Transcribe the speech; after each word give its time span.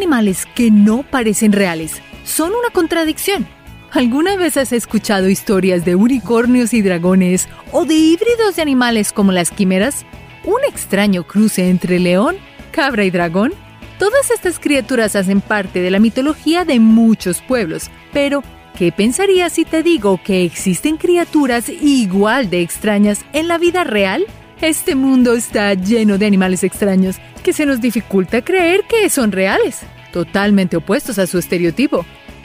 animales 0.00 0.46
que 0.54 0.70
no 0.70 1.02
parecen 1.02 1.52
reales. 1.52 2.00
Son 2.24 2.52
una 2.54 2.70
contradicción. 2.72 3.46
¿Alguna 3.92 4.36
vez 4.36 4.56
has 4.56 4.72
escuchado 4.72 5.28
historias 5.28 5.84
de 5.84 5.94
unicornios 5.94 6.72
y 6.72 6.80
dragones 6.80 7.50
o 7.70 7.84
de 7.84 7.96
híbridos 7.96 8.56
de 8.56 8.62
animales 8.62 9.12
como 9.12 9.30
las 9.30 9.50
quimeras? 9.50 10.06
¿Un 10.44 10.64
extraño 10.66 11.24
cruce 11.26 11.68
entre 11.68 11.98
león, 11.98 12.36
cabra 12.70 13.04
y 13.04 13.10
dragón? 13.10 13.52
Todas 13.98 14.30
estas 14.30 14.58
criaturas 14.58 15.16
hacen 15.16 15.42
parte 15.42 15.82
de 15.82 15.90
la 15.90 15.98
mitología 15.98 16.64
de 16.64 16.80
muchos 16.80 17.42
pueblos, 17.42 17.90
pero 18.10 18.42
¿qué 18.78 18.92
pensarías 18.92 19.52
si 19.52 19.66
te 19.66 19.82
digo 19.82 20.18
que 20.24 20.44
existen 20.44 20.96
criaturas 20.96 21.68
igual 21.68 22.48
de 22.48 22.62
extrañas 22.62 23.22
en 23.34 23.48
la 23.48 23.58
vida 23.58 23.84
real? 23.84 24.24
Este 24.62 24.94
mundo 24.94 25.34
está 25.34 25.74
lleno 25.74 26.16
de 26.16 26.24
animales 26.24 26.64
extraños 26.64 27.16
que 27.42 27.52
se 27.52 27.66
nos 27.66 27.80
dificulta 27.80 28.42
creer 28.42 28.84
que 28.88 29.08
son 29.10 29.32
reales, 29.32 29.80
totalmente 30.12 30.76
opuestos 30.76 31.18
a 31.18 31.26
su 31.26 31.38
estereotipo 31.38 32.04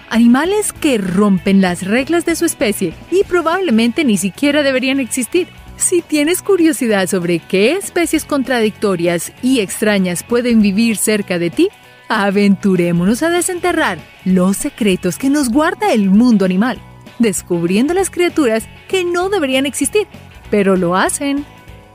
animales 0.09 0.73
que 0.73 0.97
rompen 0.97 1.61
las 1.61 1.83
reglas 1.83 2.25
de 2.25 2.35
su 2.35 2.45
especie 2.45 2.93
y 3.11 3.23
probablemente 3.23 4.03
ni 4.03 4.17
siquiera 4.17 4.63
deberían 4.63 4.99
existir. 4.99 5.47
Si 5.77 6.01
tienes 6.01 6.41
curiosidad 6.41 7.07
sobre 7.07 7.39
qué 7.39 7.73
especies 7.73 8.23
contradictorias 8.23 9.33
y 9.41 9.59
extrañas 9.59 10.23
pueden 10.23 10.61
vivir 10.61 10.97
cerca 10.97 11.37
de 11.37 11.49
ti, 11.49 11.69
aventurémonos 12.07 13.23
a 13.23 13.29
desenterrar 13.29 13.97
los 14.23 14.57
secretos 14.57 15.17
que 15.17 15.29
nos 15.29 15.49
guarda 15.49 15.91
el 15.91 16.09
mundo 16.09 16.45
animal, 16.45 16.79
descubriendo 17.19 17.93
las 17.93 18.09
criaturas 18.09 18.67
que 18.87 19.03
no 19.03 19.29
deberían 19.29 19.65
existir, 19.65 20.07
pero 20.49 20.77
lo 20.77 20.95
hacen. 20.95 21.45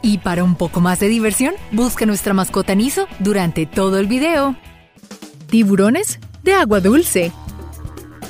Y 0.02 0.19
para 0.19 0.45
un 0.45 0.56
poco 0.56 0.80
más 0.80 1.00
de 1.00 1.09
diversión, 1.09 1.55
busca 1.73 2.06
nuestra 2.06 2.34
mascota 2.34 2.75
Niso 2.75 3.06
durante 3.19 3.66
todo 3.66 3.98
el 3.98 4.06
video. 4.06 4.56
Tiburones 5.51 6.20
de 6.45 6.55
agua 6.55 6.79
dulce. 6.79 7.33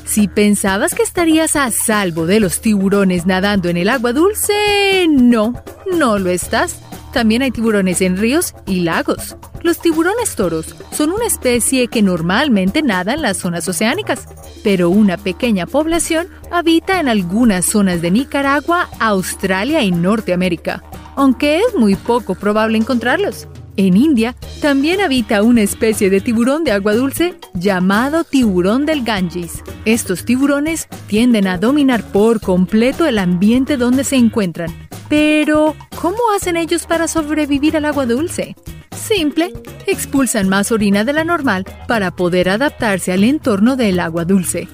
Si 0.07 0.27
pensabas 0.27 0.95
que 0.95 1.03
estarías 1.03 1.55
a 1.55 1.71
salvo 1.71 2.25
de 2.25 2.41
los 2.41 2.63
tiburones 2.63 3.27
nadando 3.27 3.69
en 3.69 3.77
el 3.77 3.91
agua 3.91 4.15
dulce, 4.15 5.07
no, 5.07 5.63
no 5.95 6.19
lo 6.19 6.31
estás. 6.31 6.81
También 7.13 7.43
hay 7.43 7.51
tiburones 7.51 8.01
en 8.01 8.17
ríos 8.17 8.55
y 8.67 8.81
lagos. 8.81 9.37
Los 9.63 9.81
tiburones 9.83 10.35
toros 10.35 10.75
son 10.93 11.13
una 11.13 11.27
especie 11.27 11.89
que 11.89 12.01
normalmente 12.01 12.81
nada 12.81 13.13
en 13.13 13.21
las 13.21 13.37
zonas 13.37 13.69
oceánicas, 13.69 14.27
pero 14.65 14.89
una 14.89 15.19
pequeña 15.19 15.67
población 15.67 16.27
habita 16.51 17.01
en 17.01 17.09
algunas 17.11 17.67
zonas 17.67 18.01
de 18.01 18.11
Nicaragua, 18.11 18.89
Australia 18.99 19.83
y 19.83 19.91
Norteamérica, 19.91 20.83
aunque 21.17 21.59
es 21.59 21.75
muy 21.75 21.97
poco 21.97 22.35
probable 22.35 22.79
encontrarlos. 22.79 23.47
En 23.77 23.97
India 23.97 24.35
también 24.61 25.01
habita 25.01 25.43
una 25.43 25.63
especie 25.63 26.11
de 26.11 26.21
tiburón 26.21 26.65
de 26.65 26.73
agua 26.73 26.95
dulce 26.95 27.35
llamado 27.55 28.25
tiburón 28.25 28.85
del 28.85 29.05
Ganges. 29.05 29.63
Estos 29.85 30.25
tiburones 30.25 30.89
tienden 31.07 31.47
a 31.47 31.57
dominar 31.57 32.03
por 32.03 32.41
completo 32.41 33.07
el 33.07 33.19
ambiente 33.19 33.77
donde 33.77 34.05
se 34.05 34.17
encuentran. 34.17 34.71
Pero, 35.09 35.77
¿cómo 36.01 36.19
hacen 36.37 36.57
ellos 36.57 36.87
para 36.87 37.09
sobrevivir 37.09 37.77
al 37.77 37.85
agua 37.85 38.07
dulce? 38.07 38.55
Simple, 38.95 39.53
expulsan 39.87 40.49
más 40.49 40.71
orina 40.73 41.05
de 41.05 41.13
la 41.13 41.25
normal 41.25 41.65
para 41.89 42.11
poder 42.11 42.49
adaptarse 42.49 43.13
al 43.13 43.25
entorno 43.25 43.77
del 43.77 43.99
agua 43.99 44.25
dulce. 44.25 44.69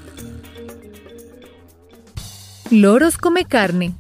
Loros 2.71 3.17
come 3.19 3.45
carne. 3.45 3.95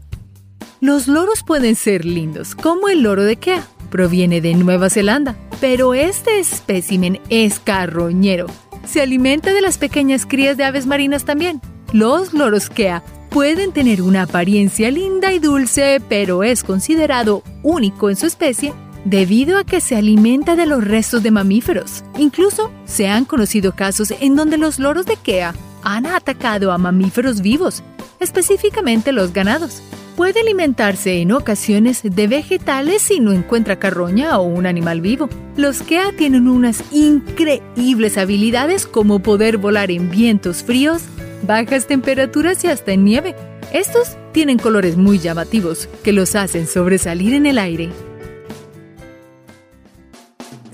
Los 0.81 1.06
loros 1.06 1.42
pueden 1.42 1.75
ser 1.77 2.05
lindos, 2.05 2.55
como 2.55 2.88
el 2.88 3.03
loro 3.03 3.22
de 3.22 3.36
Kea 3.36 3.66
Proviene 3.86 4.40
de 4.40 4.54
Nueva 4.54 4.90
Zelanda, 4.90 5.36
pero 5.60 5.94
este 5.94 6.38
espécimen 6.38 7.20
es 7.28 7.60
carroñero. 7.60 8.46
Se 8.86 9.00
alimenta 9.00 9.52
de 9.52 9.60
las 9.60 9.78
pequeñas 9.78 10.26
crías 10.26 10.56
de 10.56 10.64
aves 10.64 10.86
marinas 10.86 11.24
también. 11.24 11.60
Los 11.92 12.32
loros 12.32 12.68
Kea 12.68 13.02
pueden 13.30 13.72
tener 13.72 14.02
una 14.02 14.22
apariencia 14.22 14.91
linda 14.91 15.32
y 15.32 15.38
dulce, 15.38 16.00
pero 16.08 16.42
es 16.42 16.62
considerado 16.62 17.42
único 17.62 18.10
en 18.10 18.16
su 18.16 18.26
especie 18.26 18.72
debido 19.04 19.58
a 19.58 19.64
que 19.64 19.80
se 19.80 19.94
alimenta 19.94 20.56
de 20.56 20.66
los 20.66 20.82
restos 20.82 21.22
de 21.22 21.30
mamíferos. 21.30 22.04
Incluso 22.19 22.72
se 22.86 23.08
han 23.08 23.25
conocido 23.25 23.72
casos 23.72 24.12
en 24.20 24.34
donde 24.34 24.58
los 24.58 24.78
loros 24.78 25.06
de 25.06 25.16
Kea 25.16 25.54
han 25.82 26.06
atacado 26.06 26.72
a 26.72 26.78
mamíferos 26.78 27.41
vivos, 27.41 27.84
específicamente 28.19 29.12
los 29.12 29.32
ganados. 29.32 29.80
Puede 30.16 30.41
alimentarse 30.41 31.21
en 31.21 31.31
ocasiones 31.32 32.00
de 32.03 32.27
vegetales 32.27 33.03
si 33.03 33.21
no 33.21 33.32
encuentra 33.32 33.78
carroña 33.78 34.38
o 34.38 34.44
un 34.44 34.65
animal 34.65 35.03
vivo. 35.03 35.28
Los 35.56 35.82
Kea 35.82 36.10
tienen 36.16 36.49
unas 36.49 36.82
increíbles 36.91 38.16
habilidades 38.16 38.87
como 38.87 39.19
poder 39.19 39.59
volar 39.59 39.91
en 39.91 40.10
vientos 40.10 40.65
fríos, 40.65 41.03
bajas 41.43 41.87
temperaturas 41.87 42.65
y 42.65 42.69
hasta 42.69 42.93
en 42.93 43.05
nieve. 43.05 43.37
Estos 43.75 44.16
tienen 44.32 44.59
colores 44.59 44.97
muy 44.97 45.19
llamativos 45.19 45.87
que 46.03 46.15
los 46.15 46.34
hacen 46.34 46.66
sobresalir 46.66 47.34
en 47.34 47.44
el 47.44 47.59
aire. 47.59 47.91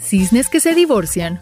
Cisnes 0.00 0.48
que 0.48 0.60
se 0.60 0.72
divorcian. 0.76 1.40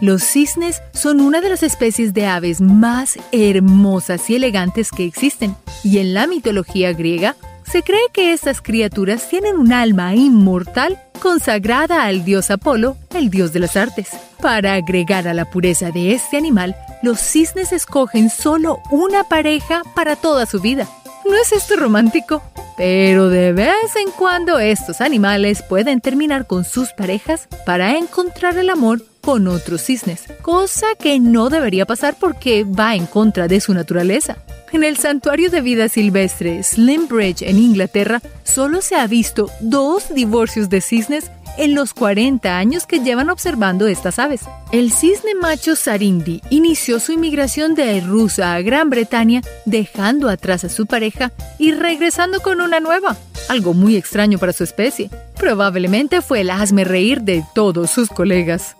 Los 0.00 0.24
cisnes 0.24 0.82
son 0.92 1.20
una 1.20 1.40
de 1.40 1.48
las 1.48 1.62
especies 1.62 2.12
de 2.14 2.26
aves 2.26 2.60
más 2.60 3.16
hermosas 3.30 4.28
y 4.28 4.34
elegantes 4.34 4.90
que 4.90 5.04
existen, 5.04 5.54
y 5.84 5.98
en 5.98 6.14
la 6.14 6.26
mitología 6.26 6.92
griega 6.92 7.36
se 7.70 7.82
cree 7.82 8.02
que 8.12 8.32
estas 8.32 8.60
criaturas 8.60 9.28
tienen 9.28 9.56
un 9.56 9.72
alma 9.72 10.14
inmortal 10.14 11.00
consagrada 11.20 12.04
al 12.04 12.24
dios 12.24 12.50
Apolo, 12.50 12.96
el 13.14 13.30
dios 13.30 13.52
de 13.52 13.60
las 13.60 13.76
artes. 13.76 14.08
Para 14.42 14.74
agregar 14.74 15.28
a 15.28 15.34
la 15.34 15.48
pureza 15.48 15.90
de 15.90 16.12
este 16.12 16.36
animal, 16.36 16.76
los 17.02 17.20
cisnes 17.20 17.72
escogen 17.72 18.30
solo 18.30 18.80
una 18.90 19.24
pareja 19.24 19.82
para 19.94 20.16
toda 20.16 20.44
su 20.44 20.60
vida. 20.60 20.88
¿No 21.24 21.36
es 21.36 21.52
esto 21.52 21.76
romántico? 21.76 22.42
Pero 22.76 23.28
de 23.28 23.52
vez 23.52 23.96
en 23.96 24.10
cuando 24.10 24.58
estos 24.58 25.00
animales 25.00 25.62
pueden 25.62 26.00
terminar 26.00 26.46
con 26.46 26.64
sus 26.64 26.92
parejas 26.92 27.48
para 27.64 27.96
encontrar 27.96 28.58
el 28.58 28.68
amor 28.68 29.00
con 29.24 29.48
otros 29.48 29.82
cisnes, 29.82 30.24
cosa 30.42 30.86
que 30.98 31.18
no 31.18 31.48
debería 31.48 31.86
pasar 31.86 32.14
porque 32.18 32.64
va 32.64 32.94
en 32.94 33.06
contra 33.06 33.48
de 33.48 33.60
su 33.60 33.72
naturaleza. 33.72 34.36
En 34.72 34.84
el 34.84 34.96
santuario 34.96 35.50
de 35.50 35.60
vida 35.60 35.88
silvestre 35.88 36.62
Slimbridge 36.62 37.42
en 37.42 37.58
Inglaterra, 37.58 38.20
solo 38.42 38.82
se 38.82 38.96
ha 38.96 39.06
visto 39.06 39.50
dos 39.60 40.12
divorcios 40.14 40.68
de 40.68 40.80
cisnes 40.80 41.30
en 41.56 41.74
los 41.74 41.94
40 41.94 42.58
años 42.58 42.86
que 42.86 43.00
llevan 43.00 43.30
observando 43.30 43.86
estas 43.86 44.18
aves. 44.18 44.42
El 44.72 44.92
cisne 44.92 45.34
macho 45.40 45.76
Sarindi 45.76 46.42
inició 46.50 47.00
su 47.00 47.12
inmigración 47.12 47.74
de 47.74 48.00
Rusia 48.00 48.54
a 48.54 48.62
Gran 48.62 48.90
Bretaña 48.90 49.40
dejando 49.64 50.28
atrás 50.28 50.64
a 50.64 50.68
su 50.68 50.86
pareja 50.86 51.32
y 51.58 51.72
regresando 51.72 52.40
con 52.40 52.60
una 52.60 52.80
nueva, 52.80 53.16
algo 53.48 53.72
muy 53.72 53.96
extraño 53.96 54.38
para 54.38 54.52
su 54.52 54.64
especie. 54.64 55.10
Probablemente 55.38 56.20
fue 56.20 56.40
el 56.40 56.50
hazme 56.50 56.84
reír 56.84 57.22
de 57.22 57.44
todos 57.54 57.90
sus 57.90 58.08
colegas. 58.08 58.76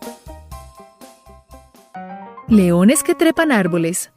Leones 2.48 3.02
que 3.02 3.14
trepan 3.14 3.52
árboles. 3.52 4.12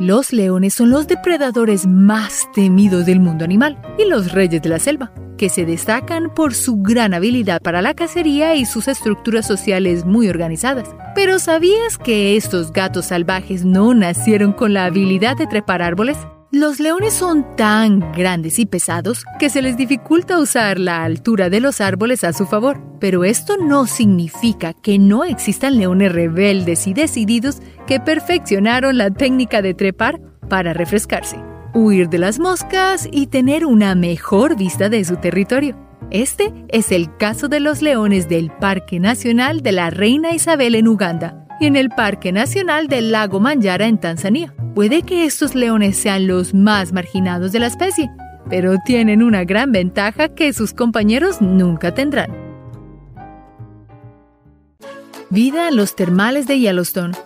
Los 0.00 0.32
leones 0.32 0.74
son 0.74 0.90
los 0.90 1.06
depredadores 1.06 1.86
más 1.86 2.48
temidos 2.52 3.06
del 3.06 3.20
mundo 3.20 3.44
animal 3.44 3.80
y 3.96 4.06
los 4.06 4.32
reyes 4.32 4.60
de 4.60 4.68
la 4.68 4.80
selva, 4.80 5.12
que 5.36 5.48
se 5.48 5.64
destacan 5.64 6.34
por 6.34 6.52
su 6.52 6.82
gran 6.82 7.14
habilidad 7.14 7.62
para 7.62 7.80
la 7.80 7.94
cacería 7.94 8.56
y 8.56 8.64
sus 8.64 8.88
estructuras 8.88 9.46
sociales 9.46 10.04
muy 10.04 10.28
organizadas. 10.28 10.88
Pero 11.14 11.38
¿sabías 11.38 11.96
que 11.96 12.36
estos 12.36 12.72
gatos 12.72 13.06
salvajes 13.06 13.64
no 13.64 13.94
nacieron 13.94 14.52
con 14.52 14.74
la 14.74 14.86
habilidad 14.86 15.36
de 15.36 15.46
trepar 15.46 15.80
árboles? 15.80 16.16
Los 16.50 16.80
leones 16.80 17.12
son 17.12 17.44
tan 17.56 18.10
grandes 18.12 18.58
y 18.58 18.64
pesados 18.64 19.26
que 19.38 19.50
se 19.50 19.60
les 19.60 19.76
dificulta 19.76 20.38
usar 20.38 20.78
la 20.78 21.04
altura 21.04 21.50
de 21.50 21.60
los 21.60 21.82
árboles 21.82 22.24
a 22.24 22.32
su 22.32 22.46
favor, 22.46 22.80
pero 23.00 23.24
esto 23.24 23.58
no 23.58 23.86
significa 23.86 24.72
que 24.72 24.98
no 24.98 25.24
existan 25.24 25.76
leones 25.76 26.10
rebeldes 26.10 26.86
y 26.86 26.94
decididos 26.94 27.58
que 27.86 28.00
perfeccionaron 28.00 28.96
la 28.96 29.10
técnica 29.10 29.60
de 29.60 29.74
trepar 29.74 30.22
para 30.48 30.72
refrescarse, 30.72 31.36
huir 31.74 32.08
de 32.08 32.16
las 32.16 32.38
moscas 32.38 33.10
y 33.12 33.26
tener 33.26 33.66
una 33.66 33.94
mejor 33.94 34.56
vista 34.56 34.88
de 34.88 35.04
su 35.04 35.16
territorio. 35.16 35.76
Este 36.10 36.54
es 36.68 36.92
el 36.92 37.14
caso 37.18 37.48
de 37.48 37.60
los 37.60 37.82
leones 37.82 38.26
del 38.26 38.50
Parque 38.50 39.00
Nacional 39.00 39.60
de 39.60 39.72
la 39.72 39.90
Reina 39.90 40.32
Isabel 40.32 40.76
en 40.76 40.88
Uganda 40.88 41.46
y 41.60 41.66
en 41.66 41.76
el 41.76 41.90
Parque 41.90 42.32
Nacional 42.32 42.88
del 42.88 43.12
Lago 43.12 43.38
Manyara 43.38 43.86
en 43.86 44.00
Tanzania. 44.00 44.54
Puede 44.78 45.02
que 45.02 45.24
estos 45.24 45.56
leones 45.56 45.96
sean 45.96 46.28
los 46.28 46.54
más 46.54 46.92
marginados 46.92 47.50
de 47.50 47.58
la 47.58 47.66
especie, 47.66 48.12
pero 48.48 48.76
tienen 48.86 49.24
una 49.24 49.42
gran 49.42 49.72
ventaja 49.72 50.28
que 50.28 50.52
sus 50.52 50.72
compañeros 50.72 51.42
nunca 51.42 51.92
tendrán. 51.94 52.30
Vida 55.30 55.66
en 55.66 55.74
los 55.74 55.96
termales 55.96 56.46
de 56.46 56.60
Yellowstone. 56.60 57.16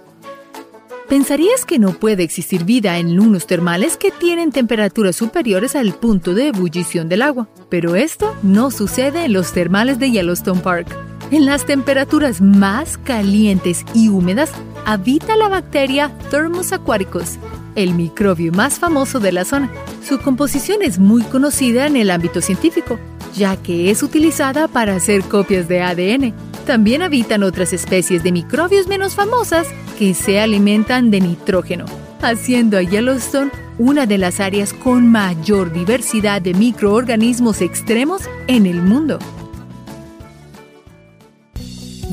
Pensarías 1.11 1.67
que 1.67 1.79
no 1.79 1.93
puede 1.93 2.23
existir 2.23 2.65
vida 2.65 2.97
en 2.97 3.21
unos 3.21 3.47
termales 3.47 3.99
que 3.99 4.11
tienen 4.11 4.51
temperaturas 4.51 5.15
superiores 5.15 5.77
al 5.77 5.93
punto 5.93 6.33
de 6.33 6.47
ebullición 6.49 7.11
del 7.11 7.21
agua, 7.21 7.51
pero 7.69 7.97
esto 7.97 8.35
no 8.43 8.71
sucede 8.71 9.27
en 9.27 9.35
los 9.35 9.53
termales 9.53 9.99
de 9.99 10.11
Yellowstone 10.11 10.63
Park. 10.63 11.12
En 11.33 11.47
las 11.47 11.65
temperaturas 11.65 12.43
más 12.43 12.99
calientes 12.99 13.87
y 13.95 14.11
húmedas 14.11 14.53
habita 14.85 15.35
la 15.35 15.49
bacteria 15.49 16.13
Thermus 16.31 16.73
aquaticus, 16.73 17.39
el 17.75 17.95
microbio 17.95 18.53
más 18.53 18.79
famoso 18.79 19.19
de 19.19 19.33
la 19.33 19.47
zona. 19.47 19.71
Su 20.07 20.19
composición 20.19 20.83
es 20.83 20.99
muy 20.99 21.23
conocida 21.23 21.87
en 21.87 21.97
el 21.97 22.11
ámbito 22.11 22.43
científico, 22.43 22.99
ya 23.35 23.57
que 23.57 23.91
es 23.91 24.03
utilizada 24.03 24.69
para 24.69 24.95
hacer 24.95 25.23
copias 25.23 25.69
de 25.69 25.81
ADN. 25.81 26.35
También 26.67 27.01
habitan 27.01 27.45
otras 27.45 27.73
especies 27.73 28.23
de 28.23 28.31
microbios 28.31 28.87
menos 28.87 29.15
famosas 29.15 29.69
que 29.99 30.13
se 30.13 30.39
alimentan 30.39 31.11
de 31.11 31.23
nitrógeno, 31.23 31.87
haciendo 32.21 32.77
a 32.77 32.83
Yellowstone 32.83 33.51
una 33.79 34.05
de 34.05 34.19
las 34.19 34.39
áreas 34.39 34.75
con 34.75 35.11
mayor 35.11 35.73
diversidad 35.73 36.43
de 36.43 36.53
microorganismos 36.53 37.63
extremos 37.63 38.21
en 38.49 38.67
el 38.67 38.83
mundo. 38.83 39.19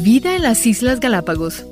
Vida 0.02 0.36
en 0.36 0.44
las 0.44 0.66
Islas 0.66 1.00
Galápagos 1.00 1.66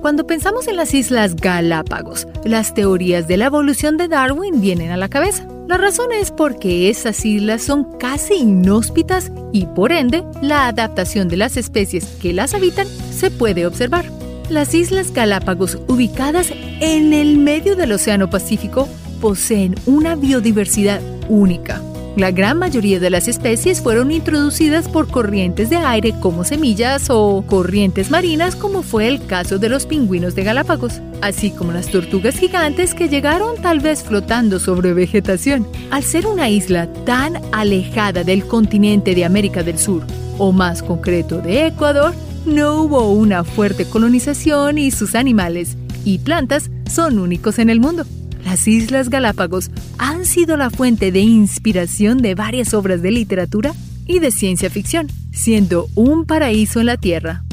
cuando 0.00 0.26
pensamos 0.26 0.66
en 0.66 0.76
las 0.76 0.94
Islas 0.94 1.36
Galápagos, 1.36 2.26
las 2.42 2.72
teorías 2.72 3.28
de 3.28 3.36
la 3.36 3.46
evolución 3.46 3.98
de 3.98 4.08
Darwin 4.08 4.62
vienen 4.62 4.90
a 4.92 4.96
la 4.96 5.10
cabeza. 5.10 5.46
La 5.68 5.76
razón 5.76 6.10
es 6.10 6.30
porque 6.30 6.88
esas 6.88 7.22
islas 7.26 7.62
son 7.62 7.98
casi 7.98 8.34
inhóspitas 8.36 9.30
y 9.52 9.66
por 9.66 9.92
ende 9.92 10.24
la 10.40 10.68
adaptación 10.68 11.28
de 11.28 11.36
las 11.36 11.58
especies 11.58 12.06
que 12.22 12.32
las 12.32 12.54
habitan 12.54 12.88
se 13.12 13.30
puede 13.30 13.66
observar. 13.66 14.06
Las 14.48 14.74
Islas 14.74 15.12
Galápagos, 15.12 15.78
ubicadas 15.86 16.50
en 16.80 17.12
el 17.12 17.36
medio 17.36 17.76
del 17.76 17.92
Océano 17.92 18.30
Pacífico, 18.30 18.88
poseen 19.20 19.74
una 19.84 20.16
biodiversidad 20.16 21.02
única. 21.28 21.82
La 22.16 22.32
gran 22.32 22.58
mayoría 22.58 22.98
de 22.98 23.08
las 23.08 23.28
especies 23.28 23.80
fueron 23.80 24.10
introducidas 24.10 24.88
por 24.88 25.08
corrientes 25.08 25.70
de 25.70 25.76
aire 25.76 26.12
como 26.18 26.44
semillas 26.44 27.06
o 27.08 27.44
corrientes 27.46 28.10
marinas 28.10 28.56
como 28.56 28.82
fue 28.82 29.06
el 29.06 29.24
caso 29.26 29.58
de 29.58 29.68
los 29.68 29.86
pingüinos 29.86 30.34
de 30.34 30.42
Galápagos, 30.42 31.00
así 31.22 31.50
como 31.52 31.72
las 31.72 31.88
tortugas 31.88 32.36
gigantes 32.36 32.94
que 32.94 33.08
llegaron 33.08 33.62
tal 33.62 33.78
vez 33.78 34.02
flotando 34.02 34.58
sobre 34.58 34.92
vegetación. 34.92 35.66
Al 35.90 36.02
ser 36.02 36.26
una 36.26 36.48
isla 36.50 36.92
tan 37.04 37.40
alejada 37.52 38.24
del 38.24 38.44
continente 38.44 39.14
de 39.14 39.24
América 39.24 39.62
del 39.62 39.78
Sur, 39.78 40.04
o 40.36 40.50
más 40.50 40.82
concreto 40.82 41.40
de 41.40 41.66
Ecuador, 41.66 42.12
no 42.44 42.82
hubo 42.82 43.12
una 43.12 43.44
fuerte 43.44 43.84
colonización 43.84 44.78
y 44.78 44.90
sus 44.90 45.14
animales 45.14 45.76
y 46.04 46.18
plantas 46.18 46.70
son 46.90 47.18
únicos 47.18 47.58
en 47.58 47.70
el 47.70 47.78
mundo. 47.78 48.04
Las 48.44 48.66
Islas 48.66 49.10
Galápagos 49.10 49.70
han 49.98 50.24
sido 50.24 50.56
la 50.56 50.70
fuente 50.70 51.12
de 51.12 51.20
inspiración 51.20 52.18
de 52.18 52.34
varias 52.34 52.74
obras 52.74 53.02
de 53.02 53.10
literatura 53.10 53.74
y 54.06 54.18
de 54.18 54.30
ciencia 54.30 54.70
ficción, 54.70 55.08
siendo 55.32 55.88
un 55.94 56.24
paraíso 56.24 56.80
en 56.80 56.86
la 56.86 56.96
Tierra. 56.96 57.44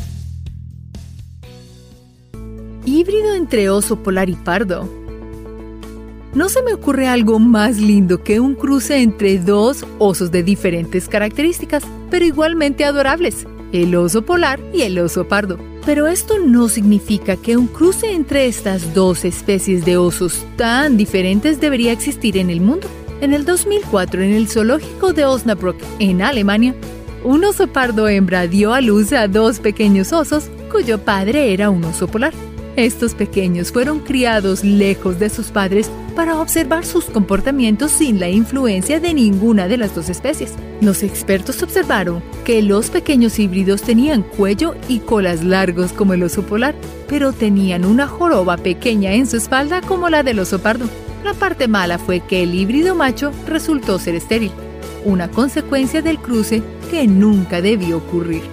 Híbrido 2.85 3.35
entre 3.35 3.69
oso 3.69 4.01
polar 4.01 4.29
y 4.29 4.35
pardo. 4.35 4.89
No 6.33 6.49
se 6.49 6.61
me 6.63 6.73
ocurre 6.73 7.07
algo 7.07 7.39
más 7.39 7.77
lindo 7.77 8.23
que 8.23 8.39
un 8.39 8.55
cruce 8.55 9.01
entre 9.01 9.39
dos 9.39 9.85
osos 9.97 10.31
de 10.31 10.43
diferentes 10.43 11.07
características, 11.07 11.83
pero 12.09 12.25
igualmente 12.25 12.85
adorables, 12.85 13.45
el 13.71 13.95
oso 13.95 14.21
polar 14.23 14.59
y 14.73 14.83
el 14.83 14.97
oso 14.99 15.27
pardo. 15.27 15.57
Pero 15.87 16.07
esto 16.07 16.37
no 16.37 16.67
significa 16.67 17.37
que 17.37 17.55
un 17.55 17.67
cruce 17.67 18.11
entre 18.11 18.45
estas 18.45 18.93
dos 18.93 19.23
especies 19.23 19.85
de 19.85 19.95
osos 19.95 20.45
tan 20.57 20.97
diferentes 20.97 21.61
debería 21.61 21.93
existir 21.93 22.35
en 22.35 22.49
el 22.49 22.59
mundo. 22.59 22.89
En 23.21 23.33
el 23.33 23.45
2004, 23.45 24.21
en 24.21 24.33
el 24.33 24.49
zoológico 24.49 25.13
de 25.13 25.23
Osnabrück, 25.23 25.77
en 25.99 26.21
Alemania, 26.21 26.75
un 27.23 27.45
oso 27.45 27.67
pardo 27.67 28.09
hembra 28.09 28.47
dio 28.47 28.73
a 28.73 28.81
luz 28.81 29.13
a 29.13 29.29
dos 29.29 29.59
pequeños 29.59 30.11
osos 30.11 30.49
cuyo 30.69 30.99
padre 30.99 31.53
era 31.53 31.69
un 31.69 31.85
oso 31.85 32.09
polar. 32.09 32.33
Estos 32.77 33.15
pequeños 33.15 33.71
fueron 33.71 34.01
criados 34.01 34.63
lejos 34.63 35.17
de 35.17 35.31
sus 35.31 35.47
padres 35.47 35.89
para 36.15 36.39
observar 36.39 36.85
sus 36.85 37.05
comportamientos 37.05 37.89
sin 37.89 38.19
la 38.19 38.29
influencia 38.29 38.99
de 38.99 39.15
ninguna 39.15 39.67
de 39.67 39.77
las 39.77 39.95
dos 39.95 40.09
especies. 40.09 40.53
Los 40.79 41.01
expertos 41.01 41.63
observaron 41.63 42.21
que 42.45 42.61
los 42.61 42.91
pequeños 42.91 43.39
híbridos 43.39 43.81
tenían 43.81 44.21
cuello 44.21 44.75
y 44.87 44.99
colas 44.99 45.43
largos 45.43 45.91
como 45.91 46.13
el 46.13 46.21
oso 46.21 46.43
polar, 46.43 46.75
pero 47.09 47.33
tenían 47.33 47.83
una 47.83 48.05
joroba 48.05 48.57
pequeña 48.57 49.13
en 49.13 49.25
su 49.25 49.37
espalda 49.37 49.81
como 49.81 50.11
la 50.11 50.21
del 50.21 50.37
oso 50.37 50.59
pardo. 50.59 50.87
La 51.23 51.33
parte 51.33 51.67
mala 51.67 51.97
fue 51.97 52.19
que 52.19 52.43
el 52.43 52.53
híbrido 52.53 52.93
macho 52.93 53.31
resultó 53.47 53.97
ser 53.97 54.13
estéril, 54.13 54.51
una 55.03 55.31
consecuencia 55.31 56.03
del 56.03 56.19
cruce 56.19 56.61
que 56.91 57.07
nunca 57.07 57.59
debió 57.59 57.97
ocurrir. 57.97 58.43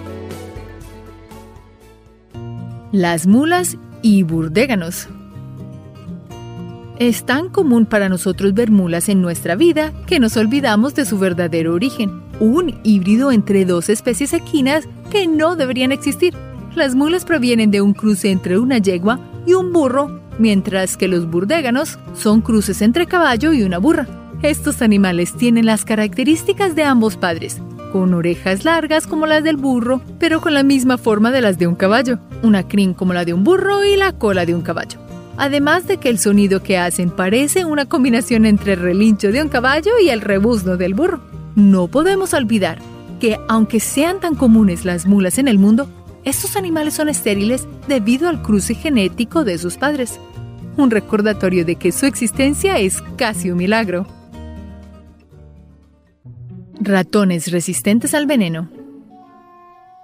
Las 2.91 3.27
mulas 3.27 3.77
y 4.05 4.21
burdéganos. 4.21 5.07
Es 6.99 7.25
tan 7.25 7.49
común 7.49 7.87
para 7.87 8.07
nosotros 8.07 8.53
ver 8.53 8.69
mulas 8.69 9.09
en 9.09 9.19
nuestra 9.19 9.55
vida 9.55 9.93
que 10.05 10.19
nos 10.19 10.37
olvidamos 10.37 10.93
de 10.93 11.05
su 11.05 11.17
verdadero 11.17 11.73
origen, 11.73 12.21
un 12.39 12.79
híbrido 12.83 13.31
entre 13.31 13.65
dos 13.65 13.89
especies 13.89 14.33
equinas 14.33 14.87
que 15.09 15.25
no 15.25 15.55
deberían 15.55 15.91
existir. 15.91 16.35
Las 16.75 16.93
mulas 16.93 17.25
provienen 17.25 17.71
de 17.71 17.81
un 17.81 17.95
cruce 17.95 18.29
entre 18.29 18.59
una 18.59 18.77
yegua 18.77 19.19
y 19.47 19.53
un 19.53 19.73
burro, 19.73 20.21
mientras 20.37 20.97
que 20.97 21.07
los 21.07 21.27
burdéganos 21.27 21.97
son 22.13 22.41
cruces 22.41 22.83
entre 22.83 23.07
caballo 23.07 23.53
y 23.53 23.63
una 23.63 23.79
burra. 23.79 24.07
Estos 24.43 24.83
animales 24.83 25.33
tienen 25.33 25.65
las 25.65 25.83
características 25.83 26.75
de 26.75 26.83
ambos 26.83 27.17
padres, 27.17 27.59
con 27.95 28.13
orejas 28.13 28.65
largas 28.65 29.07
como 29.07 29.25
las 29.25 29.41
del 29.41 29.55
burro, 29.55 30.01
pero 30.19 30.41
con 30.41 30.53
la 30.53 30.63
misma 30.63 30.97
forma 30.97 31.31
de 31.31 31.39
las 31.39 31.57
de 31.57 31.65
un 31.65 31.75
caballo, 31.75 32.19
una 32.43 32.67
crin 32.67 32.93
como 32.93 33.13
la 33.13 33.23
de 33.23 33.33
un 33.33 33.45
burro 33.45 33.85
y 33.85 33.95
la 33.95 34.11
cola 34.11 34.45
de 34.45 34.53
un 34.53 34.63
caballo. 34.63 34.99
Además 35.37 35.87
de 35.87 35.95
que 35.95 36.09
el 36.09 36.19
sonido 36.19 36.61
que 36.61 36.77
hacen 36.77 37.09
parece 37.09 37.63
una 37.63 37.85
combinación 37.85 38.45
entre 38.45 38.73
el 38.73 38.81
relincho 38.81 39.31
de 39.31 39.41
un 39.41 39.47
caballo 39.47 39.93
y 40.03 40.09
el 40.09 40.19
rebuzno 40.19 40.75
del 40.75 40.93
burro. 40.93 41.21
No 41.55 41.87
podemos 41.87 42.33
olvidar 42.33 42.79
que, 43.21 43.39
aunque 43.47 43.79
sean 43.79 44.19
tan 44.19 44.35
comunes 44.35 44.83
las 44.83 45.05
mulas 45.05 45.37
en 45.37 45.47
el 45.47 45.57
mundo, 45.57 45.87
estos 46.25 46.57
animales 46.57 46.95
son 46.95 47.07
estériles 47.07 47.65
debido 47.87 48.27
al 48.27 48.41
cruce 48.41 48.75
genético 48.75 49.45
de 49.45 49.57
sus 49.57 49.77
padres. 49.77 50.19
Un 50.75 50.91
recordatorio 50.91 51.63
de 51.63 51.77
que 51.77 51.93
su 51.93 52.07
existencia 52.07 52.77
es 52.77 53.01
casi 53.15 53.51
un 53.51 53.57
milagro. 53.57 54.05
Ratones 56.85 57.51
resistentes 57.51 58.13
al 58.13 58.27
veneno. 58.27 58.69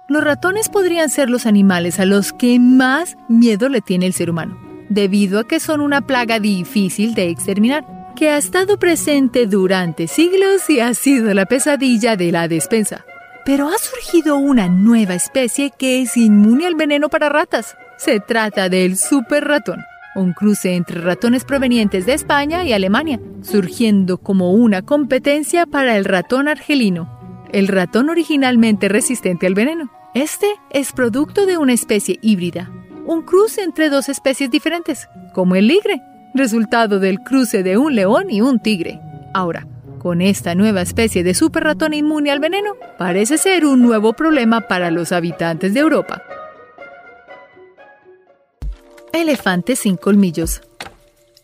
Los 0.08 0.24
ratones 0.24 0.68
podrían 0.68 1.10
ser 1.10 1.30
los 1.30 1.46
animales 1.46 2.00
a 2.00 2.04
los 2.04 2.32
que 2.32 2.58
más 2.58 3.16
miedo 3.28 3.68
le 3.68 3.80
tiene 3.80 4.06
el 4.06 4.12
ser 4.12 4.30
humano, 4.30 4.58
debido 4.88 5.38
a 5.38 5.46
que 5.46 5.60
son 5.60 5.80
una 5.80 6.00
plaga 6.08 6.40
difícil 6.40 7.14
de 7.14 7.28
exterminar, 7.28 7.84
que 8.16 8.30
ha 8.30 8.36
estado 8.36 8.80
presente 8.80 9.46
durante 9.46 10.08
siglos 10.08 10.68
y 10.68 10.80
ha 10.80 10.92
sido 10.94 11.32
la 11.34 11.46
pesadilla 11.46 12.16
de 12.16 12.32
la 12.32 12.48
despensa. 12.48 13.04
Pero 13.44 13.68
ha 13.68 13.78
surgido 13.78 14.36
una 14.36 14.68
nueva 14.68 15.14
especie 15.14 15.70
que 15.78 16.02
es 16.02 16.16
inmune 16.16 16.66
al 16.66 16.74
veneno 16.74 17.08
para 17.08 17.28
ratas. 17.28 17.76
Se 17.96 18.18
trata 18.18 18.68
del 18.68 18.96
super 18.96 19.44
ratón 19.44 19.84
un 20.14 20.32
cruce 20.32 20.74
entre 20.74 21.00
ratones 21.00 21.44
provenientes 21.44 22.06
de 22.06 22.14
España 22.14 22.64
y 22.64 22.72
Alemania, 22.72 23.20
surgiendo 23.42 24.18
como 24.18 24.52
una 24.52 24.82
competencia 24.82 25.66
para 25.66 25.96
el 25.96 26.04
ratón 26.04 26.48
argelino, 26.48 27.46
el 27.52 27.68
ratón 27.68 28.10
originalmente 28.10 28.88
resistente 28.88 29.46
al 29.46 29.54
veneno. 29.54 29.90
Este 30.14 30.46
es 30.70 30.92
producto 30.92 31.46
de 31.46 31.56
una 31.56 31.72
especie 31.72 32.18
híbrida, 32.22 32.70
un 33.06 33.22
cruce 33.22 33.62
entre 33.62 33.88
dos 33.88 34.08
especies 34.08 34.50
diferentes, 34.50 35.08
como 35.32 35.54
el 35.54 35.66
ligre, 35.66 36.00
resultado 36.34 36.98
del 36.98 37.20
cruce 37.20 37.62
de 37.62 37.76
un 37.78 37.94
león 37.94 38.30
y 38.30 38.40
un 38.40 38.60
tigre. 38.60 39.00
Ahora, 39.34 39.66
con 39.98 40.20
esta 40.20 40.54
nueva 40.54 40.82
especie 40.82 41.22
de 41.22 41.32
super 41.32 41.64
ratón 41.64 41.94
inmune 41.94 42.30
al 42.30 42.40
veneno, 42.40 42.72
parece 42.98 43.38
ser 43.38 43.64
un 43.64 43.82
nuevo 43.82 44.12
problema 44.12 44.62
para 44.62 44.90
los 44.90 45.12
habitantes 45.12 45.74
de 45.74 45.80
Europa. 45.80 46.22
Elefantes 49.12 49.80
sin 49.80 49.96
colmillos. 49.96 50.62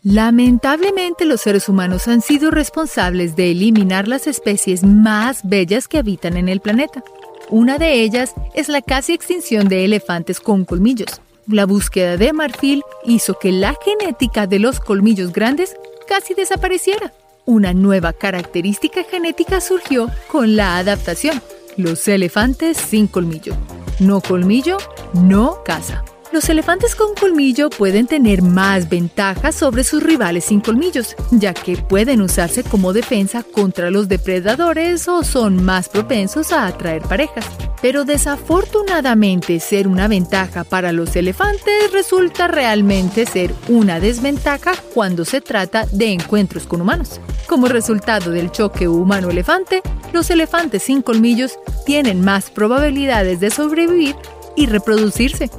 Lamentablemente 0.02 1.26
los 1.26 1.42
seres 1.42 1.68
humanos 1.68 2.08
han 2.08 2.22
sido 2.22 2.50
responsables 2.50 3.36
de 3.36 3.50
eliminar 3.50 4.08
las 4.08 4.26
especies 4.26 4.82
más 4.84 5.46
bellas 5.46 5.86
que 5.86 5.98
habitan 5.98 6.38
en 6.38 6.48
el 6.48 6.60
planeta. 6.60 7.04
Una 7.50 7.76
de 7.76 8.00
ellas 8.02 8.34
es 8.54 8.68
la 8.68 8.80
casi 8.80 9.12
extinción 9.12 9.68
de 9.68 9.84
elefantes 9.84 10.40
con 10.40 10.64
colmillos. 10.64 11.20
La 11.46 11.66
búsqueda 11.66 12.16
de 12.16 12.32
marfil 12.32 12.82
hizo 13.04 13.38
que 13.38 13.52
la 13.52 13.74
genética 13.84 14.46
de 14.46 14.60
los 14.60 14.80
colmillos 14.80 15.32
grandes 15.32 15.76
casi 16.06 16.32
desapareciera. 16.32 17.12
Una 17.44 17.74
nueva 17.74 18.14
característica 18.14 19.04
genética 19.04 19.60
surgió 19.60 20.10
con 20.28 20.56
la 20.56 20.78
adaptación. 20.78 21.42
Los 21.76 22.08
elefantes 22.08 22.78
sin 22.78 23.08
colmillo. 23.08 23.54
No 24.00 24.20
colmillo, 24.20 24.78
no 25.12 25.62
caza. 25.64 26.04
Los 26.30 26.50
elefantes 26.50 26.94
con 26.94 27.14
colmillo 27.14 27.70
pueden 27.70 28.06
tener 28.06 28.42
más 28.42 28.90
ventajas 28.90 29.54
sobre 29.54 29.82
sus 29.82 30.02
rivales 30.02 30.44
sin 30.44 30.60
colmillos, 30.60 31.16
ya 31.30 31.54
que 31.54 31.78
pueden 31.78 32.20
usarse 32.20 32.62
como 32.64 32.92
defensa 32.92 33.42
contra 33.42 33.90
los 33.90 34.08
depredadores 34.08 35.08
o 35.08 35.24
son 35.24 35.64
más 35.64 35.88
propensos 35.88 36.52
a 36.52 36.66
atraer 36.66 37.00
parejas. 37.00 37.46
Pero 37.80 38.04
desafortunadamente 38.04 39.58
ser 39.58 39.88
una 39.88 40.06
ventaja 40.06 40.64
para 40.64 40.92
los 40.92 41.16
elefantes 41.16 41.92
resulta 41.94 42.46
realmente 42.46 43.24
ser 43.24 43.54
una 43.68 43.98
desventaja 43.98 44.74
cuando 44.92 45.24
se 45.24 45.40
trata 45.40 45.86
de 45.92 46.12
encuentros 46.12 46.66
con 46.66 46.82
humanos. 46.82 47.22
Como 47.48 47.68
resultado 47.68 48.32
del 48.32 48.52
choque 48.52 48.86
humano-elefante, 48.86 49.80
los 50.12 50.28
elefantes 50.28 50.82
sin 50.82 51.00
colmillos 51.00 51.58
tienen 51.86 52.20
más 52.20 52.50
probabilidades 52.50 53.40
de 53.40 53.50
sobrevivir 53.50 54.14
y 54.56 54.66
reproducirse 54.66 55.50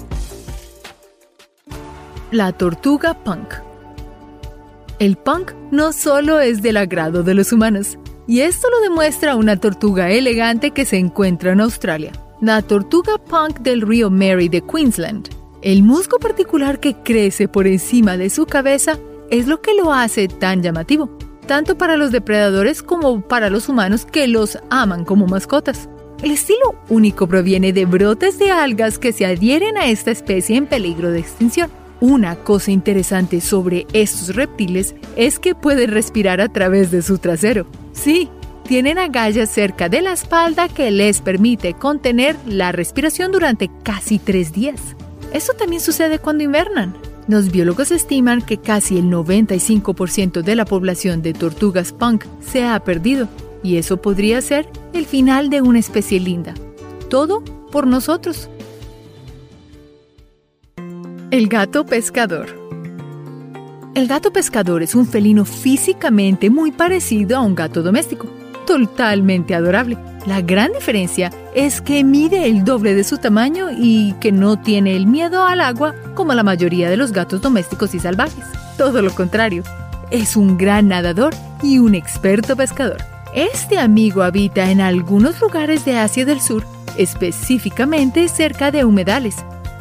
la 2.31 2.51
tortuga 2.51 3.13
punk. 3.13 3.55
El 4.99 5.17
punk 5.17 5.53
no 5.71 5.93
solo 5.93 6.39
es 6.39 6.61
del 6.61 6.77
agrado 6.77 7.23
de 7.23 7.33
los 7.33 7.51
humanos, 7.51 7.97
y 8.27 8.41
esto 8.41 8.69
lo 8.69 8.81
demuestra 8.81 9.35
una 9.35 9.57
tortuga 9.57 10.11
elegante 10.11 10.71
que 10.71 10.85
se 10.85 10.97
encuentra 10.97 11.53
en 11.53 11.61
Australia, 11.61 12.11
la 12.41 12.61
tortuga 12.61 13.17
punk 13.17 13.59
del 13.59 13.81
río 13.81 14.09
Mary 14.11 14.49
de 14.49 14.61
Queensland. 14.61 15.29
El 15.61 15.81
musgo 15.83 16.19
particular 16.19 16.79
que 16.79 16.95
crece 16.95 17.47
por 17.47 17.65
encima 17.65 18.17
de 18.17 18.29
su 18.29 18.45
cabeza 18.45 18.99
es 19.31 19.47
lo 19.47 19.61
que 19.61 19.73
lo 19.73 19.91
hace 19.91 20.27
tan 20.27 20.61
llamativo, 20.61 21.09
tanto 21.47 21.77
para 21.77 21.97
los 21.97 22.11
depredadores 22.11 22.83
como 22.83 23.21
para 23.21 23.49
los 23.49 23.69
humanos 23.69 24.05
que 24.05 24.27
los 24.27 24.59
aman 24.69 25.03
como 25.03 25.25
mascotas. 25.25 25.89
El 26.21 26.31
estilo 26.31 26.75
único 26.89 27.27
proviene 27.27 27.73
de 27.73 27.85
brotes 27.85 28.37
de 28.37 28.51
algas 28.51 28.99
que 28.99 29.13
se 29.13 29.25
adhieren 29.25 29.77
a 29.77 29.87
esta 29.87 30.11
especie 30.11 30.57
en 30.57 30.67
peligro 30.67 31.11
de 31.11 31.19
extinción. 31.19 31.71
Una 32.01 32.35
cosa 32.35 32.71
interesante 32.71 33.41
sobre 33.41 33.85
estos 33.91 34.35
reptiles 34.35 34.95
es 35.15 35.37
que 35.37 35.55
pueden 35.55 35.91
respirar 35.91 36.39
a 36.39 36.47
través 36.47 36.91
de 36.91 37.01
su 37.01 37.17
trasero. 37.17 37.65
Sí, 37.91 38.29
tienen 38.65 38.97
agallas 38.97 39.49
cerca 39.49 39.89
de 39.89 40.01
la 40.01 40.13
espalda 40.13 40.69
que 40.69 40.91
les 40.91 41.21
permite 41.21 41.73
contener 41.73 42.37
la 42.45 42.71
respiración 42.71 43.31
durante 43.31 43.69
casi 43.83 44.19
tres 44.19 44.53
días. 44.53 44.95
Eso 45.33 45.53
también 45.53 45.81
sucede 45.81 46.19
cuando 46.19 46.43
invernan. 46.43 46.95
Los 47.27 47.51
biólogos 47.51 47.91
estiman 47.91 48.41
que 48.41 48.57
casi 48.57 48.97
el 48.97 49.05
95% 49.05 50.41
de 50.41 50.55
la 50.55 50.65
población 50.65 51.21
de 51.21 51.33
tortugas 51.33 51.91
punk 51.91 52.25
se 52.39 52.63
ha 52.63 52.79
perdido, 52.79 53.27
y 53.61 53.77
eso 53.77 54.01
podría 54.01 54.41
ser 54.41 54.69
el 54.93 55.05
final 55.05 55.49
de 55.49 55.61
una 55.61 55.79
especie 55.79 56.19
linda. 56.19 56.53
Todo 57.09 57.43
por 57.71 57.85
nosotros. 57.85 58.49
El 61.31 61.47
gato 61.47 61.85
pescador. 61.85 62.47
El 63.93 64.07
gato 64.07 64.33
pescador 64.33 64.81
es 64.81 64.95
un 64.95 65.05
felino 65.05 65.45
físicamente 65.45 66.49
muy 66.49 66.71
parecido 66.71 67.37
a 67.37 67.41
un 67.41 67.53
gato 67.53 67.83
doméstico, 67.83 68.25
totalmente 68.65 69.53
adorable. 69.53 69.95
La 70.25 70.41
gran 70.41 70.73
diferencia 70.73 71.31
es 71.53 71.81
que 71.81 72.03
mide 72.03 72.47
el 72.47 72.63
doble 72.63 72.95
de 72.95 73.03
su 73.03 73.19
tamaño 73.19 73.67
y 73.71 74.13
que 74.13 74.31
no 74.31 74.59
tiene 74.59 74.95
el 74.95 75.05
miedo 75.05 75.45
al 75.45 75.61
agua 75.61 75.93
como 76.15 76.33
la 76.33 76.41
mayoría 76.41 76.89
de 76.89 76.97
los 76.97 77.11
gatos 77.11 77.43
domésticos 77.43 77.93
y 77.93 77.99
salvajes. 77.99 78.45
Todo 78.75 79.03
lo 79.03 79.13
contrario, 79.13 79.61
es 80.09 80.35
un 80.35 80.57
gran 80.57 80.87
nadador 80.87 81.35
y 81.61 81.77
un 81.77 81.93
experto 81.93 82.55
pescador. 82.55 83.03
Este 83.35 83.77
amigo 83.77 84.23
habita 84.23 84.71
en 84.71 84.81
algunos 84.81 85.39
lugares 85.39 85.85
de 85.85 85.95
Asia 85.95 86.25
del 86.25 86.41
Sur, 86.41 86.65
específicamente 86.97 88.27
cerca 88.29 88.71
de 88.71 88.83
humedales, 88.83 89.35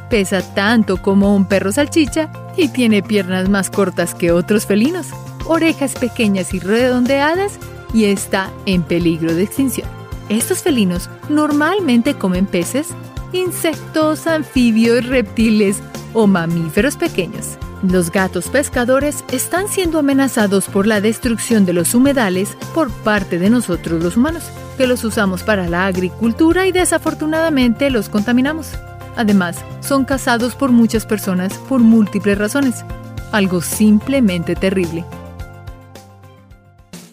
pesa 0.09 0.43
tanto 0.55 1.01
como 1.01 1.35
un 1.35 1.47
perro 1.47 1.73
salchicha 1.73 2.31
y 2.57 2.69
tiene 2.69 3.03
piernas 3.03 3.49
más 3.49 3.71
cortas 3.71 4.15
que 4.15 4.33
otros 4.33 4.67
felinos, 4.67 5.09
orejas 5.47 5.95
pequeñas 5.95 6.53
y 6.55 6.61
redondeadas 6.61 7.59
y 7.93 8.05
está 8.05 8.51
en 8.67 8.83
peligro 8.83 9.35
de 9.35 9.45
extinción. 9.45 9.89
Estos 10.29 10.63
felinos 10.63 11.09
normalmente 11.29 12.15
comen 12.15 12.47
peces, 12.47 12.89
insectos, 13.33 14.27
anfibios, 14.27 15.07
reptiles 15.07 15.79
o 16.13 16.27
mamíferos 16.27 16.97
pequeños. 16.97 17.59
Los 17.83 18.11
gatos 18.11 18.49
pescadores 18.49 19.25
están 19.31 19.69
siendo 19.69 20.01
amenazados 20.01 20.67
por 20.67 20.87
la 20.87 21.01
destrucción 21.01 21.65
de 21.65 21.73
los 21.73 21.95
humedales 21.95 22.57
por 22.75 22.91
parte 22.91 23.39
de 23.39 23.51
nosotros 23.51 24.03
los 24.03 24.17
humanos, 24.17 24.51
que 24.77 24.89
los 24.89 25.05
usamos 25.05 25.45
para 25.45 25.69
la 25.69 25.87
agricultura 25.87 26.67
y 26.67 26.73
desafortunadamente 26.73 27.91
los 27.91 28.09
contaminamos. 28.09 28.73
Además, 29.19 29.57
son 29.81 30.05
cazados 30.05 30.55
por 30.55 30.71
muchas 30.71 31.05
personas 31.05 31.53
por 31.69 31.81
múltiples 31.81 32.39
razones. 32.39 32.85
Algo 33.33 33.61
simplemente 33.61 34.55
terrible. 34.55 35.05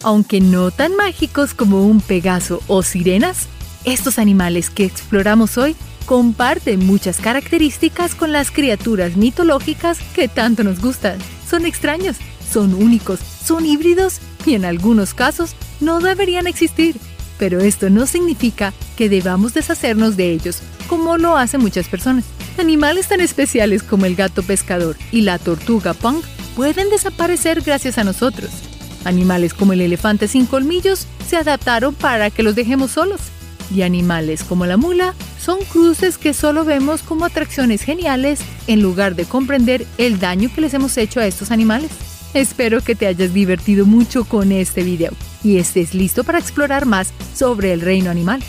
Aunque 0.04 0.40
no 0.40 0.70
tan 0.70 0.94
mágicos 0.94 1.52
como 1.52 1.84
un 1.84 2.00
pegaso 2.00 2.62
o 2.68 2.84
sirenas, 2.84 3.48
estos 3.84 4.20
animales 4.20 4.70
que 4.70 4.84
exploramos 4.84 5.58
hoy 5.58 5.74
comparten 6.06 6.86
muchas 6.86 7.18
características 7.18 8.14
con 8.14 8.30
las 8.30 8.52
criaturas 8.52 9.16
mitológicas 9.16 9.98
que 10.14 10.28
tanto 10.28 10.62
nos 10.62 10.80
gustan. 10.80 11.18
Son 11.50 11.66
extraños, 11.66 12.18
son 12.48 12.72
únicos, 12.74 13.18
son 13.18 13.66
híbridos 13.66 14.20
y 14.46 14.54
en 14.54 14.64
algunos 14.64 15.12
casos 15.12 15.56
no 15.80 15.98
deberían 15.98 16.46
existir. 16.46 16.94
Pero 17.38 17.60
esto 17.60 17.90
no 17.90 18.06
significa 18.06 18.72
que 18.96 19.08
debamos 19.08 19.54
deshacernos 19.54 20.16
de 20.16 20.32
ellos 20.32 20.62
como 20.88 21.18
lo 21.18 21.36
hacen 21.36 21.60
muchas 21.60 21.88
personas. 21.88 22.24
Animales 22.58 23.08
tan 23.08 23.20
especiales 23.20 23.82
como 23.82 24.06
el 24.06 24.16
gato 24.16 24.42
pescador 24.42 24.96
y 25.12 25.22
la 25.22 25.38
tortuga 25.38 25.94
punk 25.94 26.24
pueden 26.54 26.88
desaparecer 26.88 27.60
gracias 27.60 27.98
a 27.98 28.04
nosotros. 28.04 28.50
Animales 29.04 29.54
como 29.54 29.72
el 29.72 29.82
elefante 29.82 30.26
sin 30.26 30.46
colmillos 30.46 31.06
se 31.28 31.36
adaptaron 31.36 31.94
para 31.94 32.30
que 32.30 32.42
los 32.42 32.54
dejemos 32.54 32.92
solos. 32.92 33.20
Y 33.74 33.82
animales 33.82 34.44
como 34.44 34.64
la 34.64 34.76
mula 34.76 35.14
son 35.40 35.58
cruces 35.64 36.18
que 36.18 36.34
solo 36.34 36.64
vemos 36.64 37.02
como 37.02 37.24
atracciones 37.24 37.82
geniales 37.82 38.40
en 38.66 38.80
lugar 38.80 39.16
de 39.16 39.24
comprender 39.24 39.86
el 39.98 40.18
daño 40.18 40.50
que 40.54 40.60
les 40.60 40.74
hemos 40.74 40.96
hecho 40.96 41.20
a 41.20 41.26
estos 41.26 41.50
animales. 41.50 41.90
Espero 42.36 42.82
que 42.82 42.94
te 42.94 43.06
hayas 43.06 43.32
divertido 43.32 43.86
mucho 43.86 44.24
con 44.24 44.52
este 44.52 44.82
video 44.82 45.14
y 45.42 45.56
estés 45.56 45.94
listo 45.94 46.22
para 46.22 46.38
explorar 46.38 46.84
más 46.84 47.14
sobre 47.32 47.72
el 47.72 47.80
reino 47.80 48.10
animal. 48.10 48.42